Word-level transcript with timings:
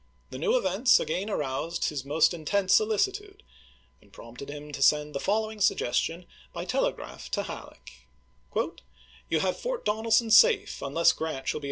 The 0.31 0.39
new 0.39 0.57
events 0.57 0.99
again 0.99 1.29
aroused 1.29 1.89
his 1.89 2.03
most 2.03 2.33
intense 2.33 2.73
solic 2.79 3.05
itude, 3.07 3.41
and 4.01 4.11
prompted 4.11 4.49
him 4.49 4.71
to 4.71 4.81
send 4.81 5.13
the 5.13 5.19
following 5.19 5.61
sug 5.61 5.77
gestion 5.77 6.25
by 6.53 6.65
telegraph 6.65 7.29
to 7.29 7.43
Halleck: 7.43 8.07
FOET 8.51 8.81
DONELSON 9.29 9.29
199 9.29 9.29
You 9.29 9.39
have 9.41 9.59
Fort 9.59 9.85
Donelson 9.85 10.31
safe, 10.31 10.81
unless 10.81 11.11
Grant 11.11 11.47
shall 11.47 11.59
be 11.59 11.59
chap. 11.59 11.59